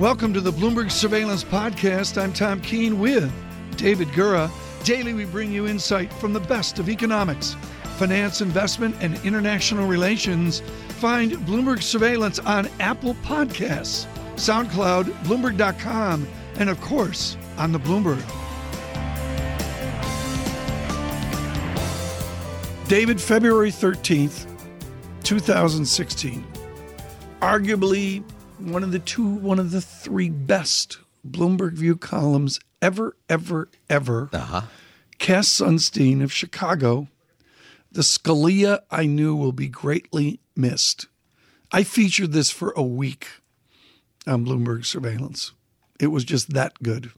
[0.00, 2.16] Welcome to the Bloomberg Surveillance Podcast.
[2.16, 3.30] I'm Tom Keene with
[3.76, 4.50] David Gura.
[4.82, 7.54] Daily, we bring you insight from the best of economics,
[7.98, 10.60] finance, investment, and international relations.
[11.00, 14.06] Find Bloomberg Surveillance on Apple Podcasts,
[14.36, 16.26] SoundCloud, Bloomberg.com,
[16.56, 18.24] and of course, on the Bloomberg.
[22.88, 24.46] David, February 13th,
[25.24, 26.46] 2016.
[27.42, 28.24] Arguably
[28.60, 34.28] one of the two, one of the three best Bloomberg View columns ever, ever, ever.
[34.32, 34.62] Uh-huh.
[35.18, 37.08] Cass Sunstein of Chicago.
[37.92, 41.06] The Scalia I knew will be greatly missed.
[41.72, 43.28] I featured this for a week
[44.26, 45.52] on Bloomberg Surveillance.
[45.98, 47.12] It was just that good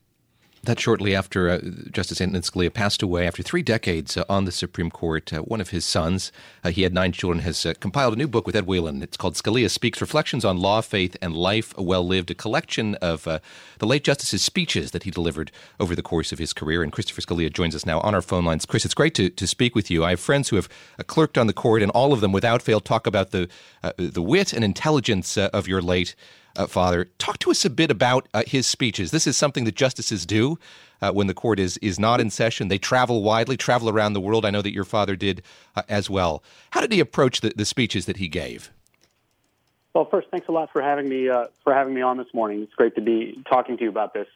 [0.64, 4.52] that shortly after uh, Justice Antonin Scalia passed away, after three decades uh, on the
[4.52, 6.30] Supreme Court, uh, one of his sons,
[6.62, 9.02] uh, he had nine children, has uh, compiled a new book with Ed Whelan.
[9.02, 12.94] It's called Scalia Speaks Reflections on Law, Faith, and Life A Well Lived, a collection
[12.96, 13.40] of uh,
[13.78, 16.84] the late Justice's speeches that he delivered over the course of his career.
[16.84, 18.64] And Christopher Scalia joins us now on our phone lines.
[18.64, 20.04] Chris, it's great to, to speak with you.
[20.04, 20.68] I have friends who have
[21.08, 23.48] clerked on the court, and all of them, without fail, talk about the,
[23.96, 26.14] the wit and intelligence of your late
[26.56, 27.06] uh, Father.
[27.18, 29.10] Talk to us a bit about uh, his speeches.
[29.10, 30.58] This is something that justices do
[31.00, 32.68] uh, when the court is is not in session.
[32.68, 34.44] They travel widely, travel around the world.
[34.44, 35.42] I know that your father did
[35.76, 36.42] uh, as well.
[36.70, 38.70] How did he approach the, the speeches that he gave?
[39.94, 42.62] Well, first, thanks a lot for having me uh, for having me on this morning.
[42.62, 44.28] It's great to be talking to you about this.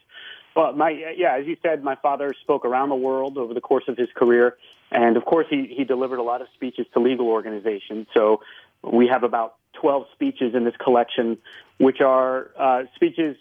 [0.55, 3.85] Well, my yeah, as you said, my father spoke around the world over the course
[3.87, 4.57] of his career,
[4.91, 8.07] and of course, he he delivered a lot of speeches to legal organizations.
[8.13, 8.41] So
[8.83, 11.37] we have about 12 speeches in this collection,
[11.77, 13.37] which are uh, speeches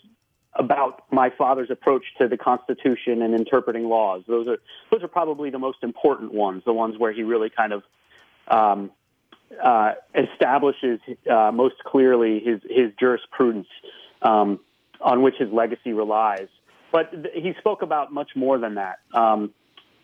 [0.58, 4.22] about my father's approach to the Constitution and interpreting laws.
[4.26, 4.58] Those are
[4.90, 7.82] those are probably the most important ones, the ones where he really kind of
[8.48, 8.90] um,
[9.62, 13.69] uh, establishes uh, most clearly his his jurisprudence
[14.22, 14.60] um,
[15.00, 16.48] on which his legacy relies.
[16.91, 19.00] But th- he spoke about much more than that.
[19.12, 19.52] Um,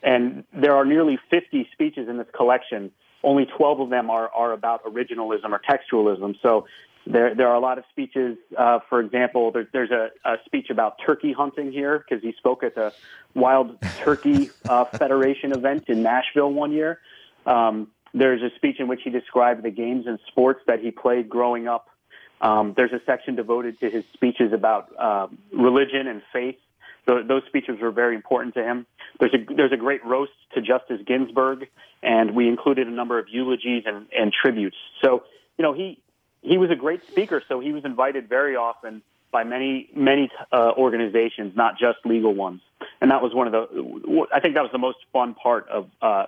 [0.03, 2.91] and there are nearly 50 speeches in this collection
[3.22, 6.37] only 12 of them are, are about originalism or textualism.
[6.43, 6.66] So
[7.06, 8.37] there, there are a lot of speeches.
[8.56, 12.62] Uh, for example, there, there's a, a, speech about turkey hunting here because he spoke
[12.62, 12.93] at the
[13.34, 17.00] Wild Turkey uh, Federation event in Nashville one year.
[17.47, 21.28] Um, there's a speech in which he described the games and sports that he played
[21.28, 21.89] growing up.
[22.41, 26.56] Um, there's a section devoted to his speeches about uh, religion and faith
[27.07, 28.87] those speeches were very important to him.
[29.19, 31.69] There's a there's a great roast to Justice Ginsburg,
[32.03, 34.77] and we included a number of eulogies and, and tributes.
[35.03, 35.25] So
[35.59, 35.99] you know he
[36.43, 40.73] he was a great speaker, so he was invited very often by many many uh,
[40.77, 42.61] organizations, not just legal ones.
[43.03, 45.89] And that was one of the I think that was the most fun part of
[46.01, 46.27] uh,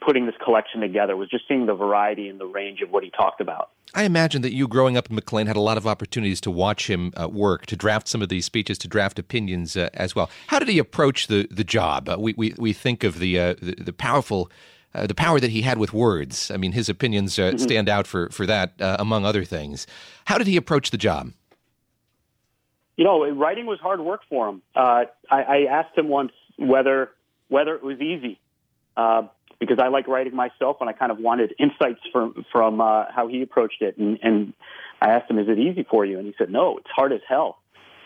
[0.00, 3.10] putting this collection together was just seeing the variety and the range of what he
[3.10, 3.70] talked about.
[3.92, 6.88] I imagine that you growing up in McLean had a lot of opportunities to watch
[6.88, 10.30] him uh, work, to draft some of these speeches, to draft opinions uh, as well.
[10.46, 12.08] How did he approach the the job?
[12.08, 14.48] Uh, we, we we think of the uh, the, the, powerful.
[14.94, 16.50] Uh, the power that he had with words.
[16.50, 17.56] I mean, his opinions uh, mm-hmm.
[17.58, 19.86] stand out for for that, among other things.
[20.26, 21.32] How did he approach the job?
[22.96, 24.62] You know, writing was hard work for him.
[24.74, 27.10] I, I, asked him once whether
[27.48, 28.38] whether it was easy
[28.94, 33.28] because I like writing myself, and I kind of wanted insights from from uh, how
[33.28, 33.96] he approached it.
[33.96, 34.52] And, and
[35.00, 37.20] I asked him, "Is it easy for you?" And he said, "No, it's hard as
[37.26, 37.58] hell."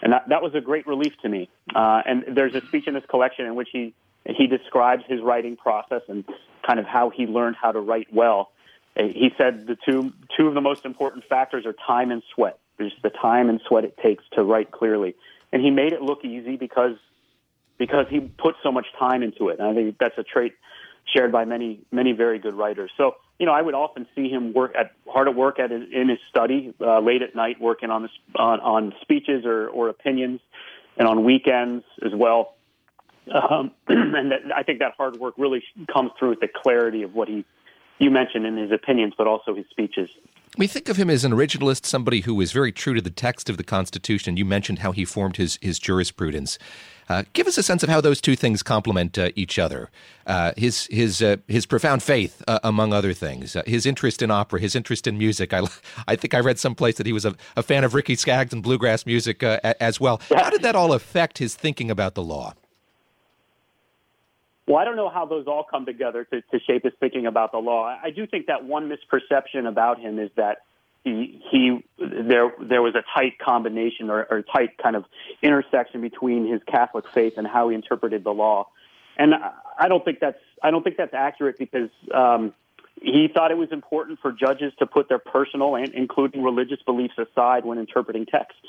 [0.02, 1.48] And that, that was a great relief to me.
[1.74, 3.94] Uh, and there's a speech in this collection in which he
[4.26, 6.24] he describes his writing process and
[6.66, 8.50] kind of how he learned how to write well.
[8.98, 12.58] Uh, he said the two two of the most important factors are time and sweat.
[12.78, 15.14] There's the time and sweat it takes to write clearly,
[15.52, 16.96] and he made it look easy because
[17.78, 19.58] because he put so much time into it.
[19.58, 20.54] And I think that's a trait
[21.12, 22.90] shared by many many very good writers.
[22.96, 26.08] So you know, I would often see him work at hard at work at in
[26.08, 30.40] his study, uh, late at night, working on this on, on speeches or, or opinions,
[30.96, 32.54] and on weekends as well.
[33.30, 37.14] Um, and that, I think that hard work really comes through with the clarity of
[37.14, 37.44] what he
[37.98, 40.10] you mentioned in his opinions, but also his speeches.
[40.58, 43.50] We think of him as an originalist, somebody who is very true to the text
[43.50, 44.38] of the Constitution.
[44.38, 46.58] You mentioned how he formed his his jurisprudence.
[47.10, 49.90] Uh, give us a sense of how those two things complement uh, each other.
[50.26, 54.30] Uh, his his uh, his profound faith, uh, among other things, uh, his interest in
[54.30, 55.52] opera, his interest in music.
[55.52, 55.60] I
[56.08, 58.62] I think I read someplace that he was a, a fan of Ricky Skaggs and
[58.62, 60.22] bluegrass music as well.
[60.34, 62.54] How did that all affect his thinking about the law?
[64.66, 67.52] Well, I don't know how those all come together to, to shape his thinking about
[67.52, 67.84] the law.
[68.02, 70.62] I do think that one misperception about him is that
[71.04, 75.04] he, he there there was a tight combination or, or tight kind of
[75.40, 78.68] intersection between his Catholic faith and how he interpreted the law,
[79.16, 79.32] and
[79.78, 82.52] I don't think that's I don't think that's accurate because um,
[83.00, 87.14] he thought it was important for judges to put their personal and including religious beliefs
[87.18, 88.60] aside when interpreting texts.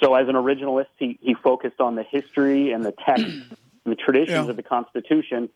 [0.00, 3.26] So, as an originalist, he, he focused on the history and the text
[3.84, 4.50] the traditions Yeah.
[4.50, 5.48] of the Constitution,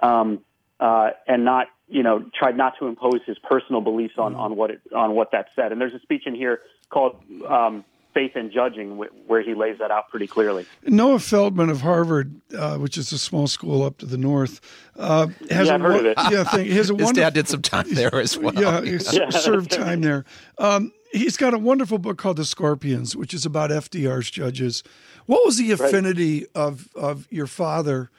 [0.00, 0.40] um,
[0.80, 4.70] uh, and not you know tried not to impose his personal beliefs on, on what
[4.70, 5.72] it, on what that said.
[5.72, 7.16] And there's a speech in here called
[7.48, 7.84] um,
[8.14, 10.66] "Faith in Judging," where he lays that out pretty clearly.
[10.86, 14.60] Noah Feldman of Harvard, uh, which is a small school up to the north,
[14.96, 16.18] uh, has Yeah, a I've heard of it.
[16.30, 16.66] Yeah, thing.
[16.70, 17.12] Has a His wonderful.
[17.14, 18.54] dad did some time there as well.
[18.54, 19.30] Yeah, he's Yeah.
[19.30, 20.24] served time there.
[20.58, 24.82] Um, he's got a wonderful book called The Scorpions, which is about FDR's judges.
[25.26, 28.10] What was the affinity of of your father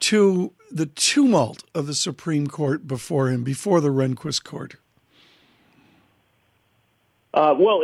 [0.00, 4.76] to the tumult of the Supreme Court before him, before the Rehnquist Court?
[7.32, 7.82] Uh, well,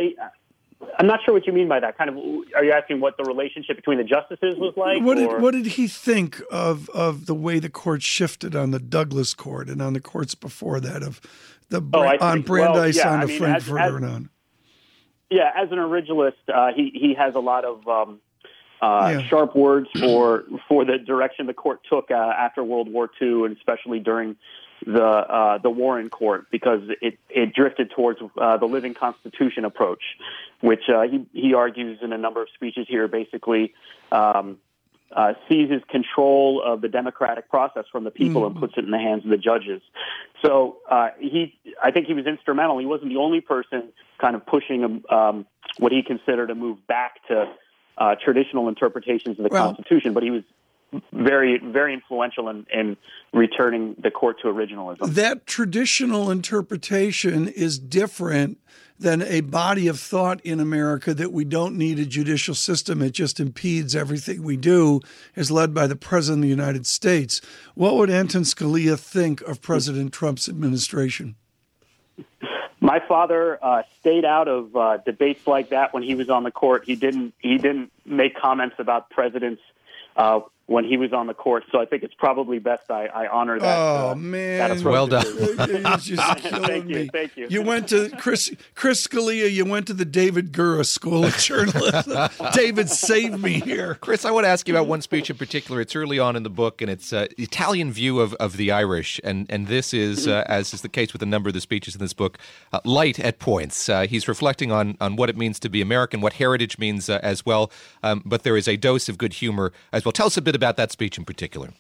[0.99, 1.97] I'm not sure what you mean by that.
[1.97, 2.17] Kind of,
[2.55, 5.03] are you asking what the relationship between the justices was like?
[5.03, 8.81] What did what did he think of of the way the court shifted on the
[8.81, 11.21] Douglas Court and on the courts before that of
[11.69, 12.21] the Oh, on see.
[12.21, 14.31] Well, Brandeis yeah, on I the mean, Frankfurter as- as- and on?
[15.31, 18.21] Yeah, as an originalist, uh, he he has a lot of um,
[18.81, 19.23] uh, Yeah.
[19.29, 23.57] sharp words for for the direction the court took uh, after World War II, and
[23.57, 24.37] especially during
[24.87, 30.03] the uh, the Warren Court, because it it drifted towards uh, the living Constitution approach,
[30.61, 33.75] which uh, he he argues in a number of speeches here, basically.
[34.13, 34.59] Um,
[35.15, 38.99] uh, seizes control of the democratic process from the people and puts it in the
[38.99, 39.81] hands of the judges.
[40.43, 42.79] So uh, he, I think he was instrumental.
[42.79, 43.85] He wasn't the only person
[44.21, 45.47] kind of pushing um,
[45.79, 47.49] what he considered a move back to
[47.99, 50.43] uh, traditional interpretations of the Well- Constitution, but he was
[51.13, 52.97] very, very influential in, in
[53.33, 55.15] returning the court to originalism.
[55.15, 58.59] that traditional interpretation is different
[58.99, 63.03] than a body of thought in America that we don't need a judicial system.
[63.03, 65.01] It just impedes everything we do,
[65.35, 67.41] is led by the President of the United States.
[67.75, 71.37] What would Anton Scalia think of President Trump's administration?
[72.81, 76.51] My father uh, stayed out of uh, debates like that when he was on the
[76.51, 76.85] court.
[76.87, 77.35] He didn't.
[77.39, 79.61] He didn't make comments about presidents
[80.17, 81.65] uh, when he was on the court.
[81.71, 83.79] So I think it's probably best I, I honor that.
[83.79, 84.77] Oh uh, man!
[84.77, 84.85] that.
[84.85, 85.25] Well done.
[85.39, 87.09] You're just killing Thank you, me.
[87.13, 87.47] thank you.
[87.49, 89.51] You went to Chris Chris Scalia.
[89.51, 92.29] You went to the David Gura School of Journalism.
[92.53, 93.95] David, save me here.
[93.97, 95.81] Chris, I want to ask you about one speech in particular.
[95.81, 99.21] It's early on in the book, and it's uh, Italian view of, of the Irish.
[99.23, 101.95] And, and this is, uh, as is the case with a number of the speeches
[101.95, 102.39] in this book,
[102.73, 103.89] uh, light at points.
[103.89, 107.21] Uh, he's reflecting on, on what it means to be American, what heritage means uh,
[107.23, 107.71] as well.
[108.03, 110.13] Um, but there is a dose of good humor as well.
[110.13, 111.71] Tell us a bit about that speech in particular.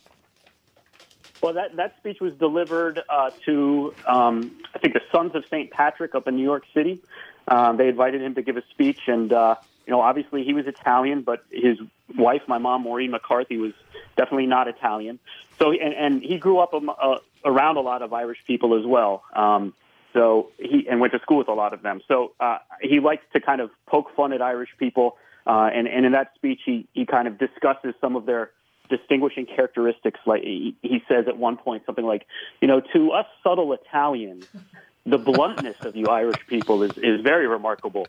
[1.42, 5.70] Well, that, that speech was delivered uh, to, um, I think, the Sons of St.
[5.70, 7.00] Patrick up in New York City.
[7.48, 9.56] Um, they invited him to give a speech, and, uh,
[9.86, 11.78] you know, obviously he was Italian, but his
[12.16, 13.72] wife, my mom, Maureen McCarthy, was
[14.16, 15.18] definitely not Italian.
[15.58, 18.86] So, and, and he grew up um, uh, around a lot of Irish people as
[18.86, 19.22] well.
[19.34, 19.74] Um,
[20.16, 22.00] so he and went to school with a lot of them.
[22.08, 26.06] So uh, he likes to kind of poke fun at Irish people, uh, and and
[26.06, 28.50] in that speech he he kind of discusses some of their
[28.88, 30.20] distinguishing characteristics.
[30.26, 32.26] Like he, he says at one point something like,
[32.60, 34.46] you know, to us subtle Italians,
[35.04, 38.06] the bluntness of you Irish people is is very remarkable.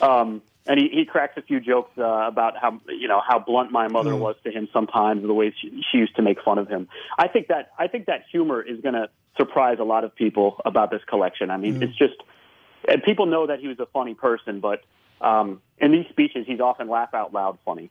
[0.00, 3.72] Um, and he, he cracks a few jokes uh, about how you know how blunt
[3.72, 6.68] my mother was to him sometimes, the way she, she used to make fun of
[6.68, 6.88] him.
[7.18, 10.60] I think that I think that humor is going to surprise a lot of people
[10.64, 11.50] about this collection.
[11.50, 12.14] I mean, it's just
[12.88, 14.82] and people know that he was a funny person, but
[15.20, 17.90] um, in these speeches, he's often laugh out loud funny.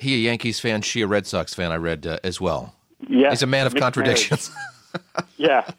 [0.00, 2.74] He a Yankees fan, she a Red Sox fan, I read uh, as well.
[3.08, 4.50] Yeah, He's a man of contradictions.
[5.36, 5.70] Yeah.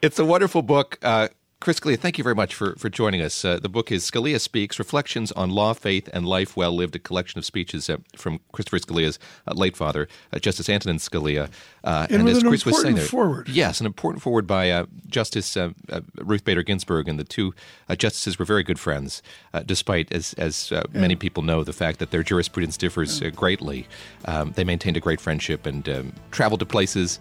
[0.00, 0.98] It's a wonderful book.
[1.02, 1.28] Uh,
[1.60, 3.44] Chris Scalia, thank you very much for, for joining us.
[3.44, 7.00] Uh, the book is Scalia Speaks Reflections on Law, Faith, and Life Well Lived, a
[7.00, 11.50] collection of speeches uh, from Christopher Scalia's uh, late father, uh, Justice Antonin Scalia.
[11.82, 13.48] Uh, And with as an Chris was saying important there, forward.
[13.48, 17.08] Yes, an important forward by uh, Justice uh, uh, Ruth Bader Ginsburg.
[17.08, 17.52] And the two
[17.88, 19.20] uh, justices were very good friends,
[19.52, 23.30] uh, despite, as, as uh, many people know, the fact that their jurisprudence differs uh,
[23.30, 23.88] greatly.
[24.26, 27.18] Um, they maintained a great friendship and um, traveled to places,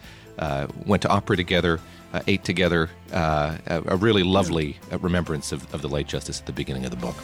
[0.85, 1.79] went to opera together
[2.13, 2.89] uh, ate together.
[3.11, 6.91] Uh, a, really lovely uh, remembrance of, of the late justice at the beginning of
[6.91, 7.15] the book.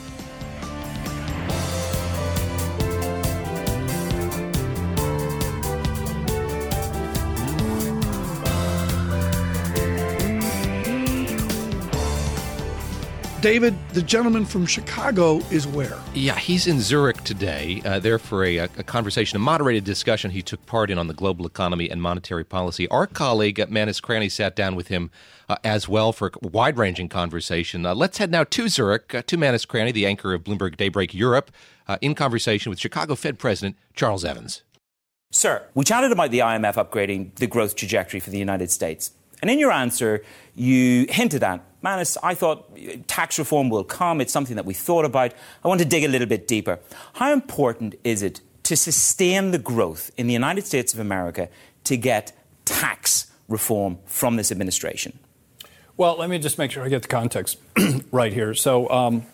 [13.44, 16.00] David, the gentleman from Chicago, is where?
[16.14, 20.42] Yeah, he's in Zurich today, uh, there for a, a conversation, a moderated discussion he
[20.42, 22.88] took part in on the global economy and monetary policy.
[22.88, 25.12] Our colleague, uh, Manus Cranny, sat down with him
[25.50, 27.86] uh, as well for a wide ranging conversation.
[27.86, 31.14] Uh, let's head now to Zurich, uh, to Manus Cranny, the anchor of Bloomberg Daybreak
[31.14, 31.52] Europe,
[31.90, 34.64] uh, in conversation with Chicago Fed President Charles Evans.
[35.32, 39.12] Sir, we chatted about the IMF upgrading the growth trajectory for the United States.
[39.44, 40.24] And in your answer,
[40.56, 44.22] you hinted at, Manus, I thought tax reform will come.
[44.22, 45.34] It's something that we thought about.
[45.64, 46.80] I want to dig a little bit deeper.
[47.14, 51.50] How important is it to sustain the growth in the United States of America
[51.84, 52.32] to get
[52.64, 55.20] tax reform from this administration?
[55.98, 57.58] Well, let me just make sure I get the context
[58.12, 58.54] right here.
[58.54, 59.26] So, um,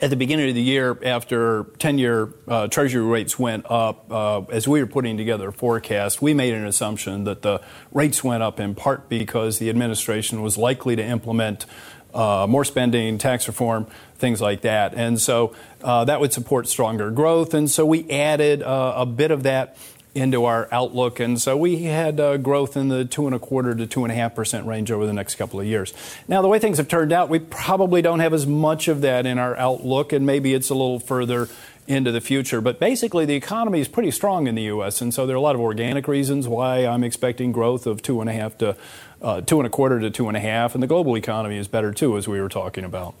[0.00, 4.42] at the beginning of the year, after 10 year uh, Treasury rates went up, uh,
[4.50, 7.60] as we were putting together a forecast, we made an assumption that the
[7.92, 11.66] rates went up in part because the administration was likely to implement
[12.14, 13.86] uh, more spending, tax reform,
[14.16, 14.94] things like that.
[14.94, 17.54] And so uh, that would support stronger growth.
[17.54, 19.76] And so we added uh, a bit of that
[20.14, 21.18] into our outlook.
[21.18, 24.12] And so we had uh, growth in the two and a quarter to two and
[24.12, 25.92] a half percent range over the next couple of years.
[26.28, 29.26] Now, the way things have turned out, we probably don't have as much of that
[29.26, 31.48] in our outlook, and maybe it's a little further
[31.86, 32.60] into the future.
[32.60, 35.42] But basically, the economy is pretty strong in the U.S., and so there are a
[35.42, 38.76] lot of organic reasons why I'm expecting growth of two and a half to
[39.20, 41.68] uh, two and a quarter to two and a half, and the global economy is
[41.68, 43.14] better too, as we were talking about.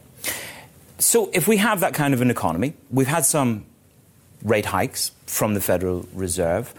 [0.98, 3.66] So, if we have that kind of an economy, we've had some
[4.44, 6.72] rate hikes from the Federal Reserve.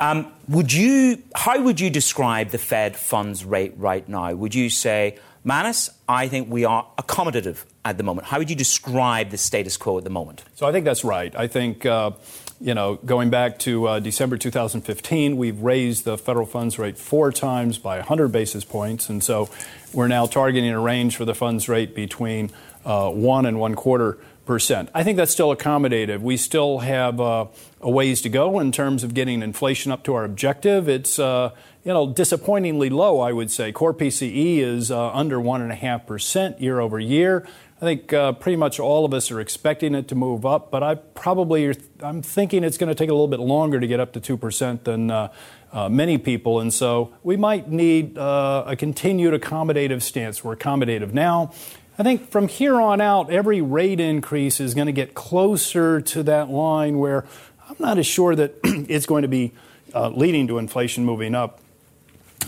[0.00, 4.32] Um, would you, how would you describe the Fed funds rate right now?
[4.32, 8.26] Would you say, Manus, I think we are accommodative at the moment.
[8.26, 10.42] How would you describe the status quo at the moment?
[10.54, 11.34] So I think that's right.
[11.36, 12.12] I think, uh,
[12.60, 17.32] you know, going back to uh, December 2015, we've raised the federal funds rate four
[17.32, 19.08] times by 100 basis points.
[19.08, 19.48] And so
[19.92, 22.50] we're now targeting a range for the funds rate between
[22.84, 24.18] uh, one and one quarter
[24.50, 24.88] percent.
[24.92, 26.22] I think that's still accommodative.
[26.22, 27.46] We still have uh,
[27.80, 30.88] a ways to go in terms of getting inflation up to our objective.
[30.88, 31.50] It's uh,
[31.84, 33.70] you know disappointingly low, I would say.
[33.70, 37.46] Core PCE is uh, under one and a half percent year over year.
[37.76, 40.82] I think uh, pretty much all of us are expecting it to move up, but
[40.82, 44.12] I probably I'm thinking it's going to take a little bit longer to get up
[44.14, 45.12] to two percent than.
[45.12, 45.32] Uh,
[45.72, 50.42] uh, many people, and so we might need a continued accommodative stance.
[50.42, 51.52] We're accommodative now.
[52.00, 56.22] I think from here on out, every rate increase is going to get closer to
[56.22, 57.26] that line where
[57.68, 59.52] I'm not as sure that it's going to be
[59.94, 61.60] uh, leading to inflation moving up.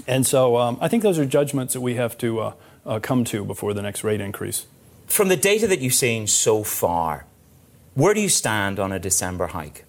[0.07, 2.53] And so um, I think those are judgments that we have to uh,
[2.87, 4.65] uh, come to before the next rate increase.
[5.07, 7.27] From the data that you've seen so far,
[7.93, 9.85] where do you stand on a December hike?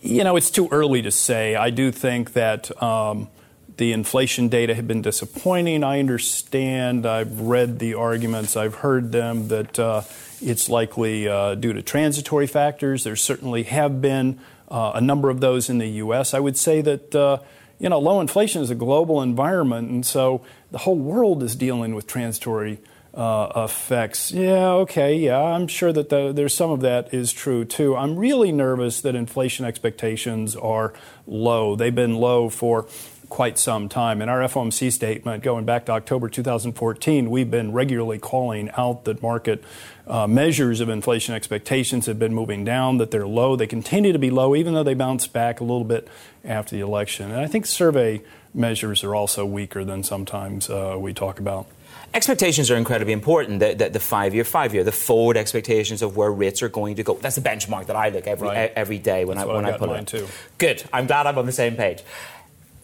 [0.00, 1.56] You know, it's too early to say.
[1.56, 2.80] I do think that.
[2.80, 3.30] Um,
[3.76, 5.82] the inflation data have been disappointing.
[5.82, 7.06] I understand.
[7.06, 8.56] I've read the arguments.
[8.56, 10.02] I've heard them that uh,
[10.40, 13.04] it's likely uh, due to transitory factors.
[13.04, 14.38] There certainly have been
[14.68, 16.34] uh, a number of those in the U.S.
[16.34, 17.38] I would say that uh,
[17.78, 21.94] you know low inflation is a global environment, and so the whole world is dealing
[21.94, 22.78] with transitory.
[23.14, 24.32] Uh, effects.
[24.32, 27.94] Yeah, okay, yeah, I'm sure that the, there's some of that is true too.
[27.94, 30.94] I'm really nervous that inflation expectations are
[31.26, 31.76] low.
[31.76, 32.86] They've been low for
[33.32, 34.20] quite some time.
[34.20, 39.22] In our FOMC statement, going back to October 2014, we've been regularly calling out that
[39.22, 39.64] market
[40.06, 43.56] uh, measures of inflation expectations have been moving down, that they're low.
[43.56, 46.08] They continue to be low, even though they bounce back a little bit
[46.44, 47.30] after the election.
[47.30, 48.20] And I think survey
[48.52, 51.66] measures are also weaker than sometimes uh, we talk about.
[52.12, 53.60] Expectations are incredibly important.
[53.60, 56.96] The, the, the, five year, five year, the forward expectations of where rates are going
[56.96, 57.14] to go.
[57.14, 58.70] That's the benchmark that I look every right.
[58.76, 60.06] every day when That's I when I put it.
[60.06, 60.28] Too.
[60.58, 60.84] Good.
[60.92, 62.02] I'm glad I'm on the same page.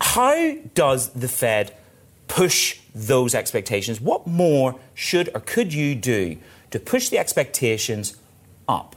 [0.00, 1.74] How does the Fed
[2.28, 4.00] push those expectations?
[4.00, 6.38] What more should or could you do
[6.70, 8.16] to push the expectations
[8.68, 8.96] up?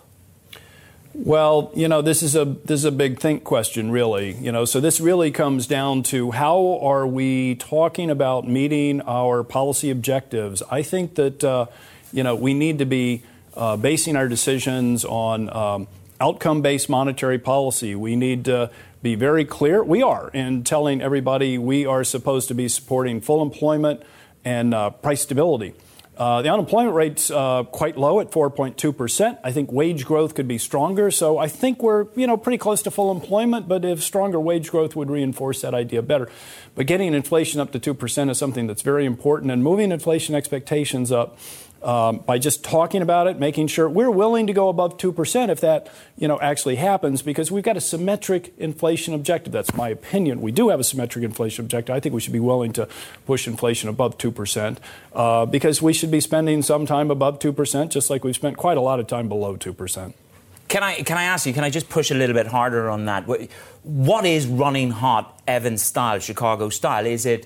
[1.13, 4.34] Well, you know, this is a this is a big think question, really.
[4.34, 9.43] You know, so this really comes down to how are we talking about meeting our
[9.43, 10.63] policy objectives?
[10.72, 11.65] I think that uh,
[12.13, 13.24] you know we need to be
[13.58, 15.88] uh, basing our decisions on um,
[16.22, 17.93] outcome-based monetary policy.
[17.93, 19.84] We need to be very clear.
[19.84, 24.03] We are in telling everybody we are supposed to be supporting full employment
[24.46, 25.74] and uh, price stability.
[26.17, 29.39] Uh, the unemployment rate's uh, quite low at 4.2%.
[29.43, 31.10] I think wage growth could be stronger.
[31.10, 34.70] So I think we're, you know, pretty close to full employment, but if stronger wage
[34.70, 36.29] growth would reinforce that idea better.
[36.75, 41.12] But getting inflation up to 2% is something that's very important, and moving inflation expectations
[41.12, 41.39] up
[41.83, 45.61] um, by just talking about it, making sure we're willing to go above 2% if
[45.61, 49.51] that you know, actually happens, because we've got a symmetric inflation objective.
[49.51, 50.41] That's my opinion.
[50.41, 51.95] We do have a symmetric inflation objective.
[51.95, 52.88] I think we should be willing to
[53.25, 54.77] push inflation above 2%
[55.13, 58.77] uh, because we should be spending some time above 2%, just like we've spent quite
[58.77, 60.13] a lot of time below 2%.
[60.67, 63.05] Can I, can I ask you, can I just push a little bit harder on
[63.05, 63.25] that?
[63.83, 67.05] What is running hot Evans style, Chicago style?
[67.05, 67.45] Is it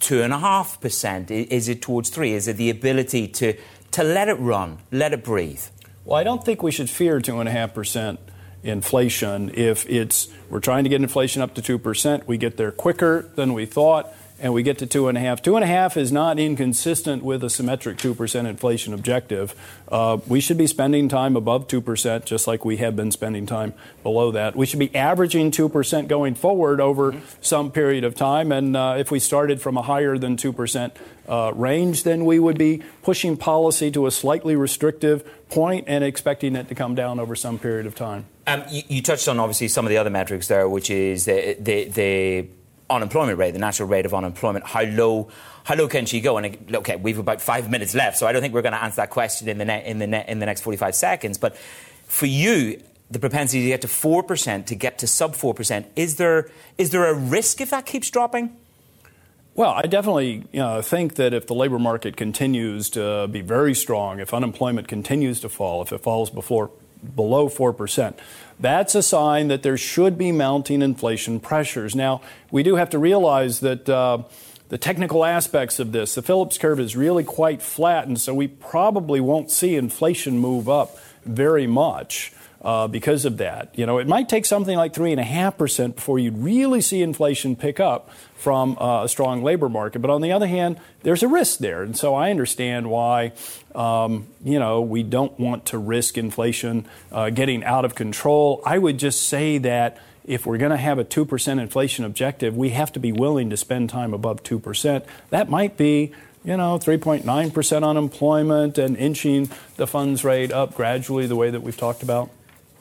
[0.00, 1.30] two and a half percent?
[1.30, 2.32] Is it towards three?
[2.32, 3.54] Is it the ability to
[3.92, 5.62] to let it run, let it breathe?
[6.04, 8.18] Well, I don't think we should fear two and a half percent
[8.62, 12.26] inflation if it's we're trying to get inflation up to two percent.
[12.26, 15.42] We get there quicker than we thought, and we get to two and a half.
[15.42, 19.54] Two and a half is not inconsistent with a symmetric 2% inflation objective.
[19.88, 23.74] Uh, we should be spending time above 2%, just like we have been spending time
[24.02, 24.56] below that.
[24.56, 27.24] We should be averaging 2% going forward over mm-hmm.
[27.40, 28.50] some period of time.
[28.50, 30.92] And uh, if we started from a higher than 2%
[31.28, 36.56] uh, range, then we would be pushing policy to a slightly restrictive point and expecting
[36.56, 38.26] it to come down over some period of time.
[38.46, 41.56] Um, you, you, touched on obviously some of the other metrics there, which is the,
[41.60, 42.48] the, the
[42.90, 44.66] unemployment rate, the natural rate of unemployment.
[44.66, 45.28] How low?
[45.64, 46.36] How low can she go?
[46.36, 48.96] And okay, we've about five minutes left, so I don't think we're going to answer
[48.96, 51.38] that question in the ne- in the ne- in the next 45 seconds.
[51.38, 51.56] But
[52.04, 55.86] for you, the propensity to get to four percent, to get to sub four percent,
[55.96, 58.56] is there is there a risk if that keeps dropping?
[59.54, 63.74] Well, I definitely you know, think that if the labor market continues to be very
[63.74, 66.70] strong, if unemployment continues to fall, if it falls before
[67.14, 68.14] below 4%.
[68.60, 71.96] That's a sign that there should be mounting inflation pressures.
[71.96, 74.24] Now, we do have to realize that uh,
[74.68, 78.48] the technical aspects of this, the Phillips curve is really quite flat, and so we
[78.48, 83.76] probably won't see inflation move up very much uh, because of that.
[83.78, 88.10] You know, it might take something like 3.5% before you'd really see inflation pick up
[88.34, 90.00] from uh, a strong labor market.
[90.00, 91.82] But on the other hand, there's a risk there.
[91.82, 93.32] And so I understand why,
[93.74, 98.62] um, you know, we don't want to risk inflation uh, getting out of control.
[98.64, 102.70] I would just say that if we're going to have a 2% inflation objective, we
[102.70, 105.04] have to be willing to spend time above 2%.
[105.30, 106.12] That might be
[106.42, 111.76] you know, 3.9% unemployment and inching the funds rate up gradually the way that we've
[111.76, 112.30] talked about.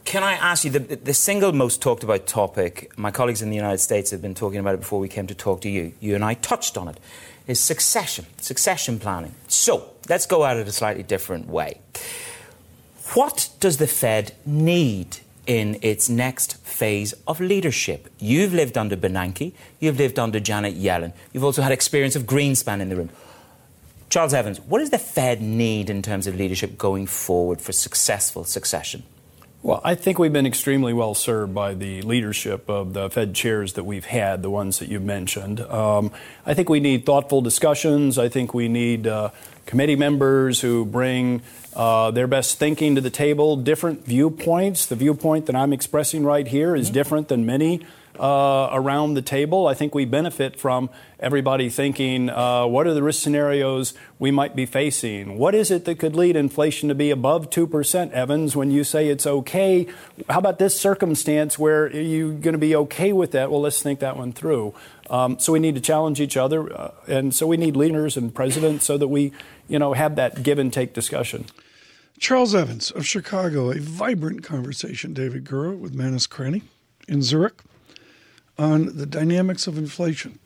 [0.10, 3.56] Can I ask you, the, the single most talked about topic, my colleagues in the
[3.56, 5.94] United States have been talking about it before we came to talk to you.
[6.00, 7.00] You and I touched on it,
[7.46, 9.36] is succession, succession planning.
[9.50, 11.80] So let's go at it a slightly different way.
[13.14, 18.12] What does the Fed need in its next phase of leadership?
[18.18, 22.82] You've lived under Bernanke, you've lived under Janet Yellen, you've also had experience of Greenspan
[22.82, 23.12] in the room.
[24.10, 28.44] Charles Evans, what does the Fed need in terms of leadership going forward for successful
[28.44, 29.04] succession?
[29.62, 33.74] Well, I think we've been extremely well served by the leadership of the Fed chairs
[33.74, 35.60] that we've had, the ones that you mentioned.
[35.60, 36.12] Um,
[36.46, 38.18] I think we need thoughtful discussions.
[38.18, 39.32] I think we need uh,
[39.66, 41.42] committee members who bring
[41.76, 44.86] uh, their best thinking to the table, different viewpoints.
[44.86, 46.94] The viewpoint that I'm expressing right here is mm-hmm.
[46.94, 47.86] different than many
[48.18, 49.68] uh, around the table.
[49.68, 54.56] I think we benefit from everybody thinking uh, what are the risk scenarios we might
[54.56, 55.38] be facing?
[55.38, 59.08] What is it that could lead inflation to be above 2%, Evans, when you say
[59.10, 59.88] it's okay?
[60.30, 63.52] How about this circumstance where you're going to be okay with that?
[63.52, 64.74] Well, let's think that one through.
[65.10, 68.34] Um, so we need to challenge each other, uh, and so we need leaders and
[68.34, 69.32] presidents so that we,
[69.68, 71.46] you know, have that give and take discussion.
[72.20, 76.64] Charles Evans of Chicago, a vibrant conversation, David Gura with Manus Cranny
[77.08, 77.64] in Zurich
[78.60, 80.38] on the dynamics of inflation.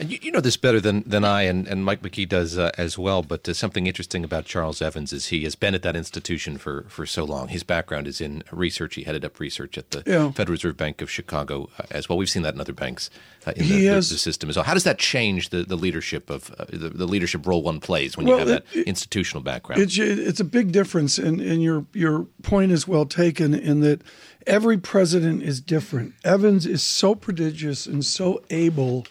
[0.00, 2.70] And you, you, know this better than, than I, and, and Mike McKee does uh,
[2.78, 3.22] as well.
[3.22, 6.84] But uh, something interesting about Charles Evans is he has been at that institution for,
[6.88, 7.48] for so long.
[7.48, 8.94] His background is in research.
[8.94, 10.30] He headed up research at the yeah.
[10.32, 12.18] Federal Reserve Bank of Chicago uh, as well.
[12.18, 13.10] We've seen that in other banks
[13.46, 14.64] uh, in the, has, the, the, system as well.
[14.64, 18.16] How does that change the, the leadership of uh, the, the, leadership role one plays
[18.16, 19.82] when well, you have it, that institutional background?
[19.82, 24.02] It's, it's a big difference, and, and your your point is well taken in that
[24.46, 26.14] every president is different.
[26.24, 29.06] Evans is so prodigious and so able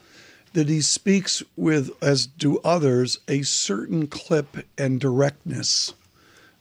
[0.57, 5.93] that he speaks with, as do others, a certain clip and directness,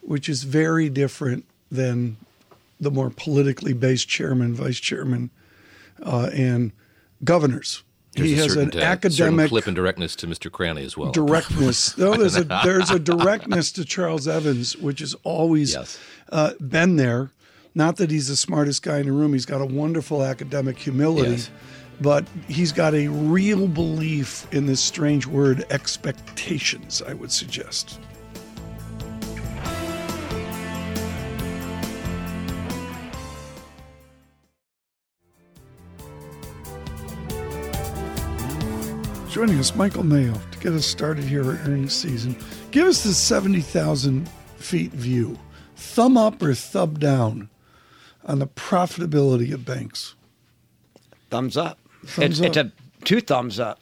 [0.02, 2.18] which is very different than
[2.78, 5.30] the more politically based chairman, vice chairman,
[6.02, 6.72] uh, and
[7.24, 7.84] governors.
[8.12, 10.52] There's he has certain, an uh, academic clip and directness to Mr.
[10.52, 11.10] Cranny as well.
[11.12, 11.96] Directness.
[11.98, 15.98] no, there's a there's a directness to Charles Evans, which has always yes.
[16.30, 17.30] uh, been there.
[17.74, 19.32] Not that he's the smartest guy in the room.
[19.32, 21.50] He's got a wonderful academic humility, yes.
[22.00, 27.98] But he's got a real belief in this strange word, expectations, I would suggest.
[39.30, 42.34] Joining us, Michael Mayo, to get us started here at earnings season.
[42.70, 45.38] Give us the 70,000 feet view.
[45.76, 47.50] Thumb up or thumb down
[48.24, 50.14] on the profitability of banks?
[51.30, 51.78] Thumbs up.
[52.04, 52.66] Thumbs it's, up.
[52.66, 53.80] it's a two thumbs up.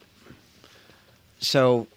[1.39, 1.87] So,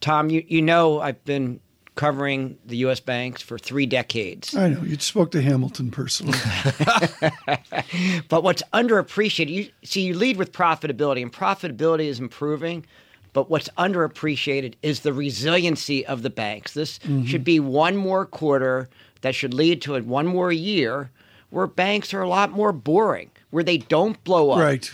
[0.00, 1.60] Tom, you, you know I've been
[1.94, 3.00] covering the U.S.
[3.00, 4.54] banks for three decades.
[4.54, 4.82] I know.
[4.82, 6.38] You spoke to Hamilton personally.
[8.28, 12.86] but what's underappreciated, you see, you lead with profitability, and profitability is improving.
[13.34, 16.74] But what's underappreciated is the resiliency of the banks.
[16.74, 17.24] This mm-hmm.
[17.24, 18.90] should be one more quarter
[19.22, 21.10] that should lead to one more year
[21.48, 24.58] where banks are a lot more boring, where they don't blow up.
[24.58, 24.90] Right.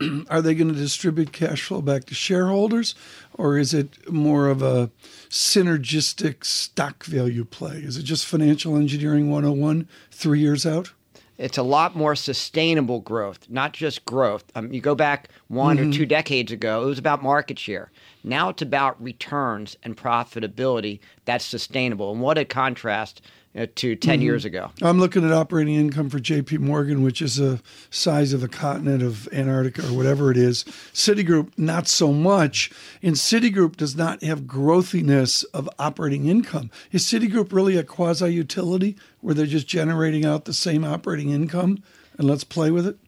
[0.30, 2.94] are they going to distribute cash flow back to shareholders,
[3.34, 4.90] or is it more of a
[5.28, 7.76] synergistic stock value play?
[7.76, 10.92] Is it just financial engineering 101 three years out?
[11.38, 14.44] It's a lot more sustainable growth, not just growth.
[14.56, 15.90] Um, you go back one mm-hmm.
[15.90, 17.92] or two decades ago, it was about market share.
[18.28, 22.12] Now it's about returns and profitability that's sustainable.
[22.12, 23.22] And what a contrast
[23.56, 24.22] uh, to 10 mm-hmm.
[24.22, 24.70] years ago.
[24.82, 27.60] I'm looking at operating income for JP Morgan, which is the
[27.90, 30.64] size of the continent of Antarctica or whatever it is.
[30.92, 32.70] Citigroup, not so much.
[33.02, 36.70] And Citigroup does not have growthiness of operating income.
[36.92, 41.82] Is Citigroup really a quasi utility where they're just generating out the same operating income
[42.18, 42.98] and let's play with it?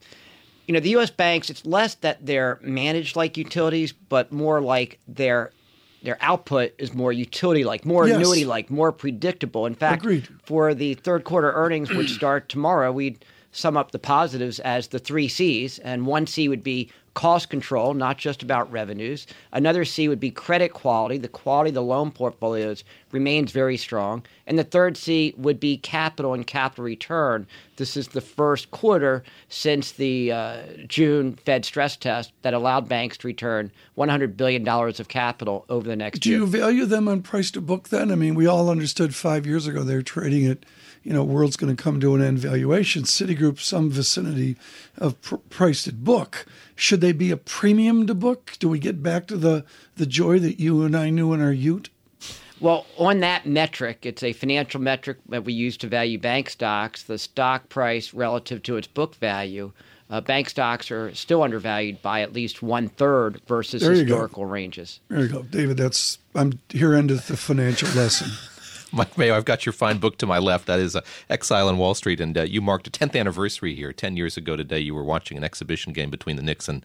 [0.70, 1.10] You know, the U.S.
[1.10, 5.50] banks, it's less that they're managed like utilities, but more like they're
[6.04, 8.14] their output is more utility like, more yes.
[8.14, 9.66] annuity like, more predictable.
[9.66, 10.28] In fact, Agreed.
[10.44, 15.00] for the third quarter earnings, which start tomorrow, we'd sum up the positives as the
[15.00, 15.80] three C's.
[15.80, 19.26] And one C would be cost control, not just about revenues.
[19.52, 21.18] Another C would be credit quality.
[21.18, 24.22] The quality of the loan portfolios remains very strong.
[24.50, 27.46] And the third C would be capital and capital return.
[27.76, 33.16] This is the first quarter since the uh, June Fed stress test that allowed banks
[33.18, 36.38] to return $100 billion of capital over the next Do year.
[36.40, 38.10] Do you value them on price to book then?
[38.10, 40.66] I mean, we all understood five years ago they were trading at
[41.04, 43.04] you know, world's going to come to an end valuation.
[43.04, 44.56] Citigroup, some vicinity
[44.98, 46.44] of pr- priced at book.
[46.74, 48.56] Should they be a premium to book?
[48.58, 51.52] Do we get back to the, the joy that you and I knew in our
[51.52, 51.88] Ute?
[52.60, 57.02] Well, on that metric, it's a financial metric that we use to value bank stocks,
[57.02, 59.72] the stock price relative to its book value.
[60.10, 64.50] Uh, bank stocks are still undervalued by at least one third versus historical go.
[64.50, 65.00] ranges.
[65.08, 65.76] There you go, David.
[65.76, 68.30] That's I'm here endeth the financial lesson.
[68.92, 70.66] Mike Mayo, I've got your fine book to my left.
[70.66, 73.92] That is uh, Exile on Wall Street, and uh, you marked a 10th anniversary here.
[73.92, 76.84] Ten years ago today, you were watching an exhibition game between the Knicks and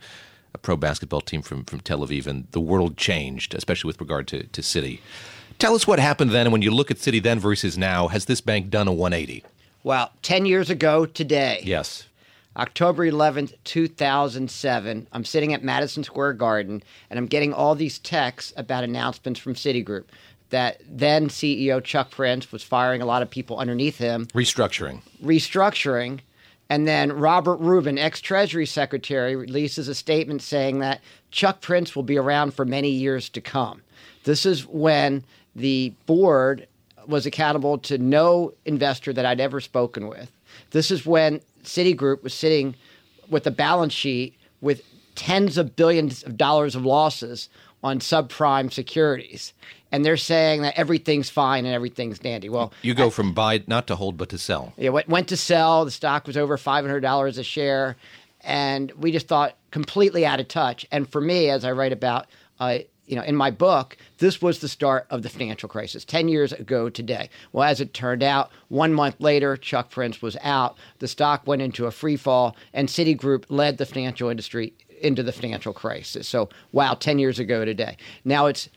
[0.53, 4.27] a pro basketball team from, from Tel Aviv, and the world changed, especially with regard
[4.27, 4.99] to, to Citi.
[5.57, 8.25] Tell us what happened then, and when you look at Citi then versus now, has
[8.25, 9.43] this bank done a 180?
[9.83, 11.61] Well, 10 years ago today.
[11.63, 12.07] Yes.
[12.57, 15.07] October 11th, 2007.
[15.11, 19.55] I'm sitting at Madison Square Garden and I'm getting all these texts about announcements from
[19.55, 20.05] Citigroup
[20.49, 24.25] that then CEO Chuck Prince was firing a lot of people underneath him.
[24.27, 25.01] Restructuring.
[25.23, 26.21] Restructuring.
[26.69, 32.03] And then Robert Rubin, ex Treasury Secretary, releases a statement saying that Chuck Prince will
[32.03, 33.81] be around for many years to come.
[34.23, 35.23] This is when
[35.55, 36.67] the board
[37.07, 40.31] was accountable to no investor that I'd ever spoken with.
[40.71, 42.75] This is when Citigroup was sitting
[43.29, 44.83] with a balance sheet with
[45.15, 47.49] tens of billions of dollars of losses
[47.83, 49.53] on subprime securities
[49.95, 52.49] and they're saying that everything's fine and everything's dandy.
[52.49, 54.73] Well, you go I, from buy not to hold but to sell.
[54.75, 55.85] Yeah, went, went to sell.
[55.85, 57.95] The stock was over five hundred dollars a share,
[58.41, 60.85] and we just thought completely out of touch.
[60.91, 62.27] And for me, as I write about,
[62.59, 66.27] uh, you know, in my book, this was the start of the financial crisis 10
[66.27, 67.29] years ago today.
[67.51, 70.77] Well, as it turned out, one month later, Chuck Prince was out.
[70.99, 75.31] The stock went into a free fall, and Citigroup led the financial industry into the
[75.31, 76.27] financial crisis.
[76.27, 77.97] So, wow, 10 years ago today.
[78.23, 78.69] Now it's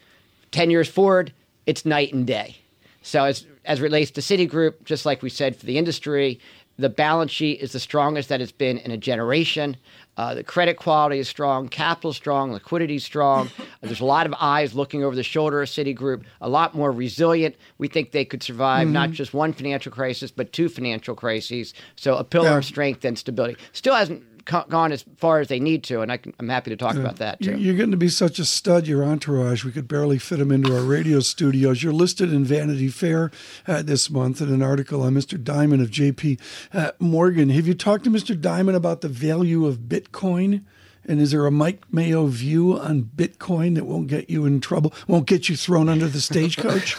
[0.50, 1.32] 10 years forward,
[1.66, 2.56] it's night and day.
[3.02, 6.40] So, as, as relates to Citigroup, just like we said for the industry,
[6.78, 9.76] the balance sheet is the strongest that it's been in a generation.
[10.16, 13.50] Uh, the credit quality is strong, capital strong, liquidity strong.
[13.80, 17.56] There's a lot of eyes looking over the shoulder of Citigroup, a lot more resilient.
[17.78, 18.94] We think they could survive mm-hmm.
[18.94, 21.74] not just one financial crisis, but two financial crises.
[21.96, 22.58] So a pillar yeah.
[22.58, 23.56] of strength and stability.
[23.72, 24.37] Still hasn't
[24.68, 27.40] gone as far as they need to, and I am happy to talk about that
[27.40, 27.56] too.
[27.56, 29.64] You're getting to be such a stud, your entourage.
[29.64, 31.82] We could barely fit them into our radio studios.
[31.82, 33.30] You're listed in Vanity Fair
[33.66, 35.42] uh, this month in an article on Mr.
[35.42, 36.38] Dimon of J.P.
[36.72, 37.50] Uh, Morgan.
[37.50, 38.38] Have you talked to Mr.
[38.38, 40.64] Dimon about the value of Bitcoin?
[41.04, 44.92] And is there a Mike Mayo view on Bitcoin that won't get you in trouble,
[45.06, 46.96] won't get you thrown under the stagecoach?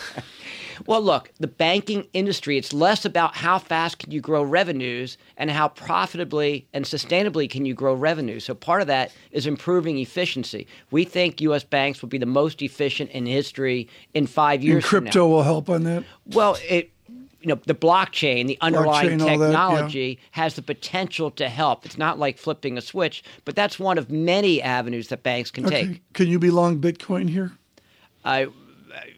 [0.86, 5.50] Well, look, the banking industry, it's less about how fast can you grow revenues and
[5.50, 8.40] how profitably and sustainably can you grow revenue.
[8.40, 10.68] So part of that is improving efficiency.
[10.92, 11.64] We think U.S.
[11.64, 14.84] banks will be the most efficient in history in five years.
[14.84, 16.04] And crypto will help on that?
[16.26, 16.92] Well, it
[17.42, 20.44] you know the blockchain the underlying blockchain, technology that, yeah.
[20.44, 24.12] has the potential to help it's not like flipping a switch but that's one of
[24.12, 25.88] many avenues that banks can okay.
[25.88, 27.54] take can you be long bitcoin here
[28.26, 28.48] i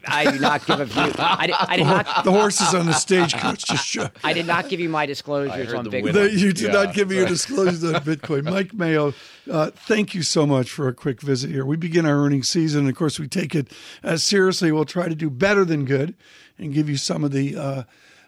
[0.08, 1.12] I do not give a view.
[1.18, 2.08] I did, I did not.
[2.24, 4.16] The horses on the stagecoach just shut.
[4.24, 6.14] I did not give you my disclosures on Bitcoin.
[6.14, 8.44] The, you did yeah, not give me your disclosures on Bitcoin.
[8.44, 9.14] Mike Mayo,
[9.50, 11.66] uh, thank you so much for a quick visit here.
[11.66, 12.88] We begin our earnings season.
[12.88, 13.72] Of course, we take it
[14.04, 14.72] as seriously.
[14.72, 16.16] We'll try to do better than good
[16.58, 17.56] and give you some of the.
[17.58, 17.84] Uh,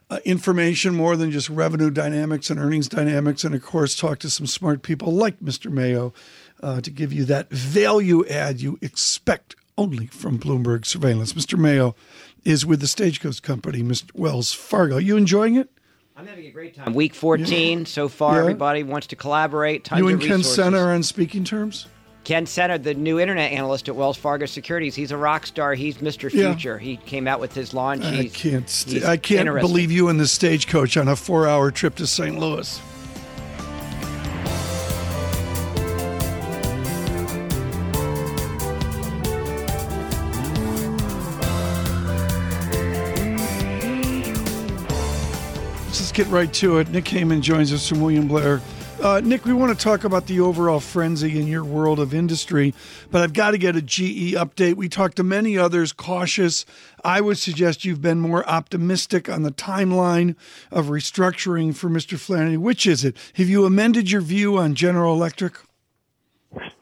[0.10, 4.30] uh, information more than just revenue dynamics and earnings dynamics, and of course, talk to
[4.30, 5.72] some smart people like Mr.
[5.72, 6.14] Mayo
[6.62, 11.34] uh, to give you that value add you expect only from Bloomberg surveillance.
[11.34, 11.58] Mr.
[11.58, 11.96] Mayo
[12.44, 14.14] is with the Stagecoach Company, Mr.
[14.14, 14.98] Wells Fargo.
[14.98, 15.70] You enjoying it?
[16.16, 16.94] I'm having a great time.
[16.94, 17.86] Week 14 yeah.
[17.86, 18.36] so far.
[18.36, 18.42] Yeah.
[18.42, 19.84] Everybody wants to collaborate.
[19.84, 21.88] Tons you and Ken Sena are on speaking terms.
[22.24, 25.74] Ken Sena, the new internet analyst at Wells Fargo Securities, he's a rock star.
[25.74, 26.32] He's Mr.
[26.32, 26.80] Future.
[26.80, 26.86] Yeah.
[26.86, 28.06] He came out with his launch.
[28.06, 28.70] I can't.
[28.70, 32.40] St- I can't believe you and the stagecoach on a four-hour trip to St.
[32.40, 32.80] Louis.
[46.14, 46.90] Get right to it.
[46.90, 48.62] Nick Heymann joins us from William Blair.
[49.02, 52.74] Uh, Nick, we want to talk about the overall frenzy in your world of industry,
[53.10, 54.76] but I've got to get a GE update.
[54.76, 56.66] We talked to many others, cautious.
[57.04, 60.36] I would suggest you've been more optimistic on the timeline
[60.72, 62.18] of restructuring for Mr.
[62.18, 62.58] Flannery.
[62.58, 63.18] Which is it?
[63.34, 65.56] Have you amended your view on General Electric?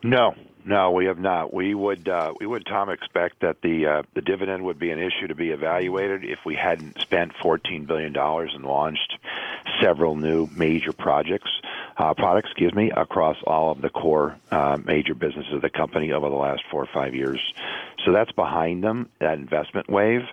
[0.04, 1.54] No, no, we have not.
[1.54, 5.00] We would uh, we would Tom expect that the uh, the dividend would be an
[5.00, 9.17] issue to be evaluated if we hadn't spent 14 billion dollars and launched
[9.82, 11.50] several new major projects
[12.02, 16.12] uh, products, excuse me, across all of the core uh, major businesses of the company
[16.12, 17.40] over the last four or five years.
[18.04, 20.24] So that's behind them, that investment wave.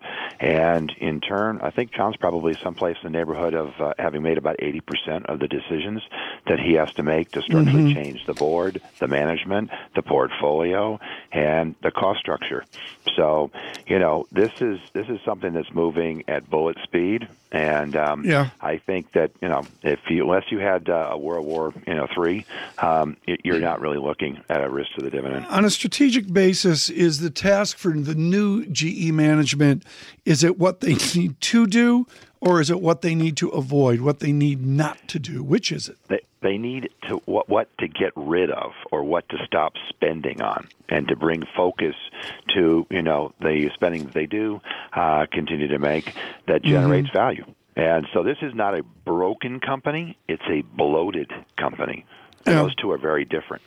[0.40, 4.38] And in turn, I think John's probably someplace in the neighborhood of uh, having made
[4.38, 6.02] about 80% of the decisions
[6.46, 8.02] that he has to make to structurally mm-hmm.
[8.02, 10.98] change the board, the management, the portfolio,
[11.32, 12.64] and the cost structure.
[13.14, 13.50] So,
[13.86, 18.50] you know, this is this is something that's moving at bullet speed, and um, yeah.
[18.60, 21.94] I think that you know, if you unless you had uh, a World War you
[21.94, 22.44] know three,
[22.78, 25.46] um, you're not really looking at a risk to the dividend.
[25.46, 29.84] On a strategic basis, is the task for the new GE management
[30.24, 32.06] is it what they need to do,
[32.40, 35.42] or is it what they need to avoid, what they need not to do?
[35.42, 35.96] Which is it?
[36.08, 40.40] They, they need to what, what to get rid of or what to stop spending
[40.40, 41.94] on and to bring focus
[42.54, 44.60] to you know the spending that they do
[44.92, 46.14] uh, continue to make
[46.46, 46.70] that mm-hmm.
[46.70, 47.18] generates mm-hmm.
[47.18, 47.44] value
[47.78, 52.04] and so this is not a broken company it's a bloated company
[52.44, 52.62] and yeah.
[52.62, 53.62] those two are very different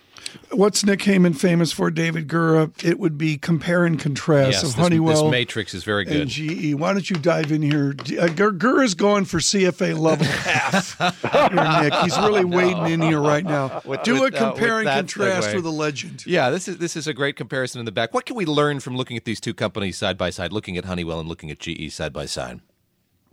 [0.51, 2.71] What's Nick Heymann famous for, David Gura?
[2.83, 5.23] It would be compare and contrast yes, of this, Honeywell.
[5.23, 6.21] This matrix is very good.
[6.21, 6.73] And GE.
[6.75, 7.95] Why don't you dive in here?
[7.97, 10.97] Uh, Gura's going for CFA level half.
[10.97, 11.93] here, Nick.
[12.03, 13.81] He's really wading in here right now.
[13.85, 15.55] With, Do with, a uh, compare uh, and contrast segue.
[15.55, 16.25] with a legend.
[16.25, 18.13] Yeah, this is this is a great comparison in the back.
[18.13, 20.85] What can we learn from looking at these two companies side by side, looking at
[20.85, 22.61] Honeywell and looking at GE side by side?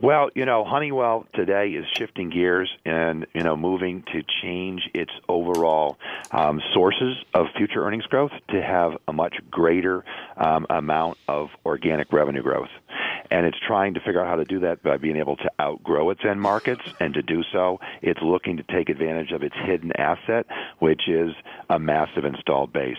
[0.01, 5.11] Well, you know, Honeywell today is shifting gears and you know moving to change its
[5.29, 5.99] overall
[6.31, 10.05] um, sources of future earnings growth to have a much greater
[10.37, 12.69] um, amount of organic revenue growth
[13.31, 16.11] and it's trying to figure out how to do that by being able to outgrow
[16.11, 16.83] its end markets.
[17.01, 20.47] And to do so, it's looking to take advantage of its hidden asset,
[20.79, 21.33] which is
[21.69, 22.97] a massive installed base,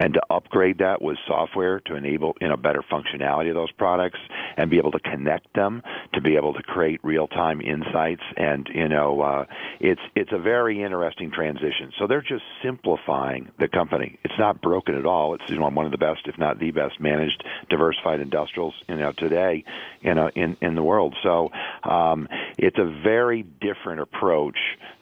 [0.00, 4.18] and to upgrade that with software to enable you know better functionality of those products
[4.56, 5.82] and be able to connect them
[6.14, 8.22] to be able to create real-time insights.
[8.36, 9.44] And you know, uh,
[9.80, 11.92] it's it's a very interesting transition.
[11.98, 14.18] So they're just simplifying the company.
[14.24, 15.34] It's not broken at all.
[15.34, 18.96] It's you know one of the best, if not the best, managed diversified industrials you
[18.96, 19.64] know today
[20.00, 21.14] you know in in the world.
[21.22, 21.50] So
[21.82, 24.58] um, it's a very different approach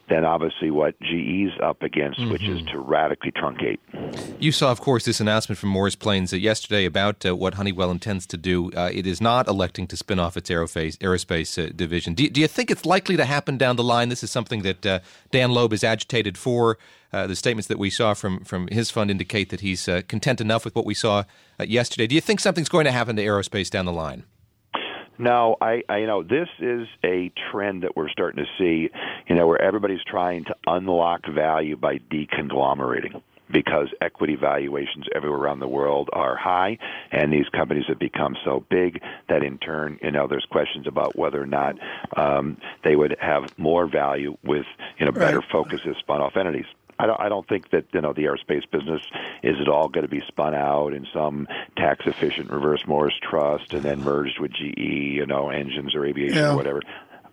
[0.08, 2.30] than obviously what GE's up against, mm-hmm.
[2.32, 2.72] which is mm-hmm.
[2.72, 3.78] to radically truncate.
[4.38, 7.90] You saw, of course, this announcement from Morris Plains uh, yesterday about uh, what Honeywell
[7.90, 8.70] intends to do.
[8.72, 12.14] Uh, it is not electing to spin off its aerospace, aerospace uh, division.
[12.14, 14.10] Do, do, you think it's likely to happen down the line?
[14.10, 16.78] This is something that uh, Dan Loeb is agitated for.
[17.12, 20.64] Uh, the statements that we saw from, from his fund indicate that he's content enough
[20.64, 21.22] with what we saw
[21.60, 22.08] yesterday.
[22.08, 24.24] Do you think something's going to happen to aerospace down the line?
[25.18, 28.90] No, I, I you know this is a trend that we're starting to see,
[29.28, 35.60] you know, where everybody's trying to unlock value by deconglomerating because equity valuations everywhere around
[35.60, 36.78] the world are high,
[37.12, 41.16] and these companies have become so big that in turn, you know, there's questions about
[41.16, 41.76] whether or not
[42.16, 44.66] um, they would have more value with
[44.98, 45.50] you know better right.
[45.50, 46.66] focus as spun-off entities.
[46.98, 49.02] I don't, I don't think that you know the aerospace business
[49.42, 53.72] is at all going to be spun out in some tax efficient reverse Morris trust
[53.74, 56.52] and then merged with GE, you know, engines or aviation yeah.
[56.52, 56.82] or whatever.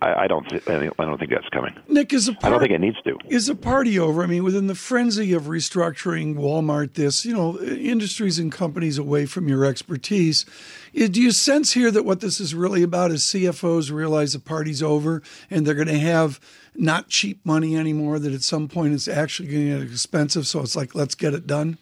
[0.02, 0.52] I, I don't.
[0.68, 1.76] I don't think that's coming.
[1.88, 2.34] Nick is a.
[2.34, 3.18] Part, I don't think it needs to.
[3.28, 4.24] Is a party over?
[4.24, 9.28] I mean, within the frenzy of restructuring Walmart, this you know, industries and companies away
[9.28, 10.46] from your expertise.
[10.94, 14.82] Do you sense here that what this is really about is CFOs realize the party's
[14.82, 16.40] over and they're going to have
[16.76, 18.18] not cheap money anymore?
[18.18, 20.48] That at some point it's actually going to get expensive.
[20.48, 21.78] So it's like let's get it done.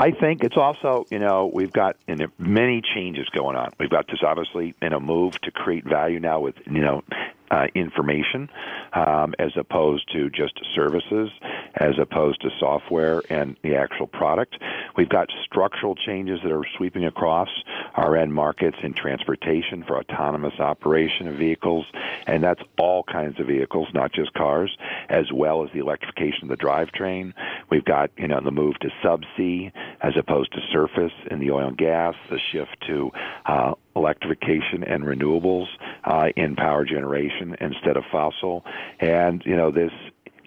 [0.00, 1.96] I think it's also, you know, we've got
[2.38, 3.70] many changes going on.
[3.78, 7.04] We've got this obviously in a move to create value now with, you know,
[7.50, 8.48] uh, information
[8.92, 11.30] um, as opposed to just services,
[11.74, 14.56] as opposed to software and the actual product.
[14.96, 17.48] We've got structural changes that are sweeping across
[17.94, 21.86] our end markets in transportation for autonomous operation of vehicles,
[22.26, 24.76] and that's all kinds of vehicles, not just cars,
[25.08, 27.32] as well as the electrification of the drivetrain.
[27.70, 31.68] We've got you know the move to subsea as opposed to surface in the oil
[31.68, 33.10] and gas, the shift to
[33.46, 35.66] uh, electrification and renewables
[36.04, 38.64] uh, in power generation instead of fossil,
[39.00, 39.92] and you know this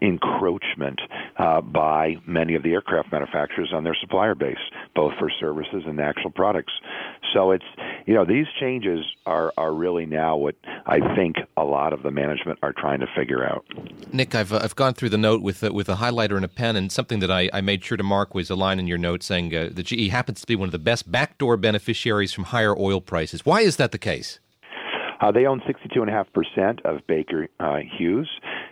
[0.03, 0.99] encroachment
[1.37, 4.57] uh, by many of the aircraft manufacturers on their supplier base,
[4.95, 6.73] both for services and actual products.
[7.33, 7.65] So it's
[8.05, 12.11] you know these changes are are really now what I think a lot of the
[12.11, 13.65] management are trying to figure out.
[14.11, 16.49] Nick, I've uh, I've gone through the note with uh, with a highlighter and a
[16.49, 18.97] pen, and something that I, I made sure to mark was a line in your
[18.97, 22.45] note saying uh, that GE happens to be one of the best backdoor beneficiaries from
[22.45, 23.45] higher oil prices.
[23.45, 24.39] Why is that the case?
[25.23, 28.29] Uh, they own 62.5% of Baker uh, Hughes,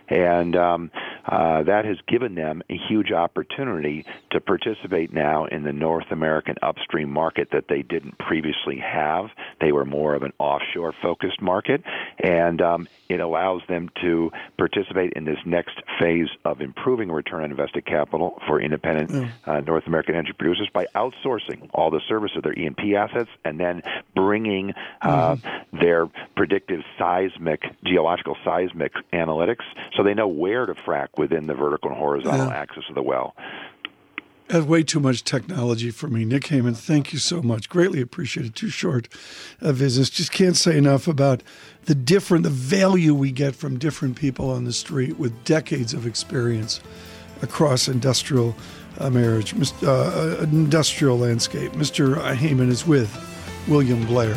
[0.08, 0.90] and um,
[1.26, 6.56] uh, that has given them a huge opportunity to participate now in the North American
[6.62, 9.30] upstream market that they didn't previously have.
[9.60, 11.82] They were more of an offshore focused market,
[12.18, 17.50] and um, it allows them to participate in this next phase of improving return on
[17.50, 19.30] invested capital for independent mm.
[19.46, 23.58] uh, North American energy producers by outsourcing all the service of their E&P assets and
[23.60, 23.82] then
[24.14, 25.78] bringing uh, mm-hmm.
[25.78, 29.64] their predictive seismic, geological seismic analytics
[29.96, 32.54] so they know where to frack within the vertical and horizontal yeah.
[32.54, 33.34] axis of the well.
[34.48, 36.24] That's way too much technology for me.
[36.24, 37.70] Nick Heymann, thank you so much.
[37.70, 38.54] Greatly appreciated.
[38.54, 39.08] Too short
[39.60, 40.10] a visit.
[40.10, 41.42] Just can't say enough about
[41.84, 46.06] the different, the value we get from different people on the street with decades of
[46.06, 46.80] experience
[47.40, 48.54] across industrial
[48.98, 51.72] uh, marriage, uh, uh, industrial landscape.
[51.72, 52.16] Mr.
[52.34, 53.10] Heymann is with
[53.68, 54.36] William Blair.